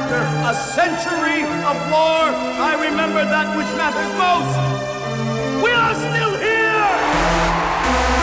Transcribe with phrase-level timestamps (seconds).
[0.00, 2.22] after a century of war,
[2.60, 4.56] I remember that which matters most.
[5.62, 8.19] We are still here!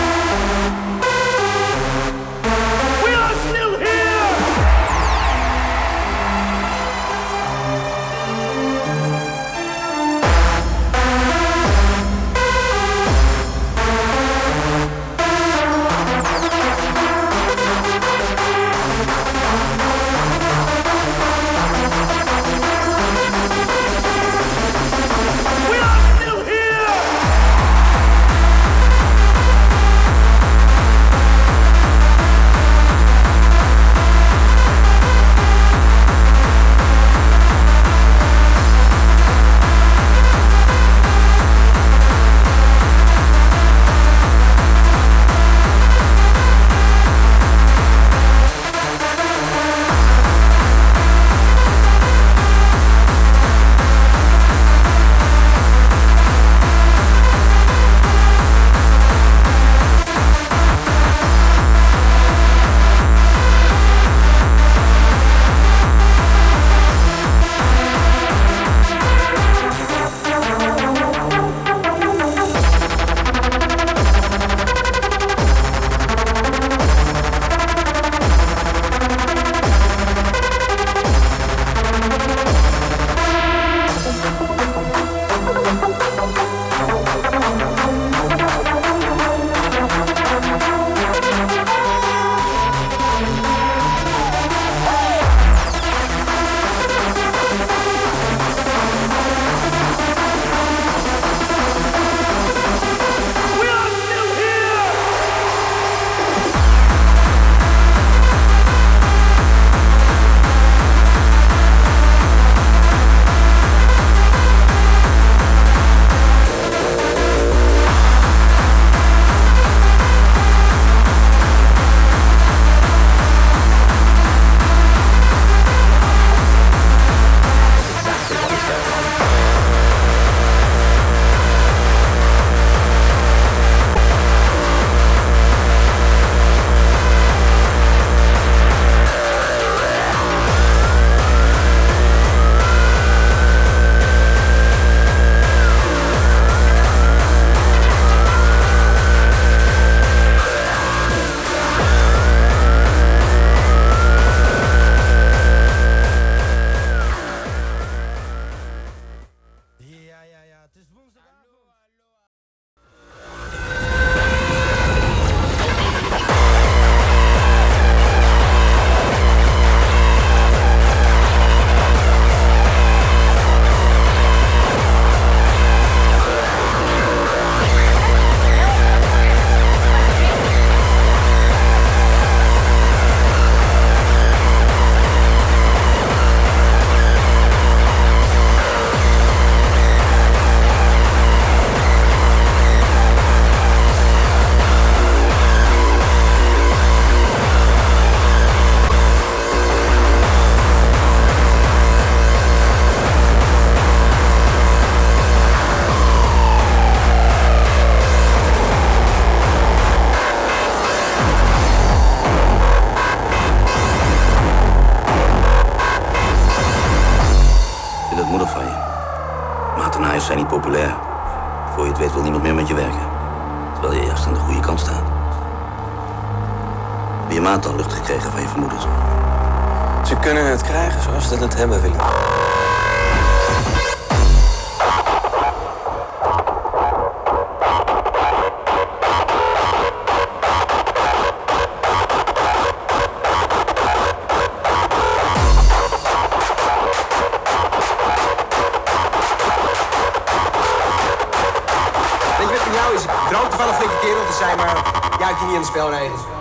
[252.87, 253.05] Nou, is
[253.51, 254.75] het een flinke kerel te zijn, maar
[255.19, 256.36] juikt je niet aan de spelregels.